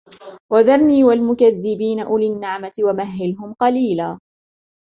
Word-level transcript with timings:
وَذَرْنِي 0.51 1.03
وَالْمُكَذِّبِينَ 1.03 1.99
أُولِي 1.99 2.27
النَّعْمَةِ 2.27 2.71
وَمَهِّلْهُمْ 2.83 3.53
قَلِيلا 3.53 4.19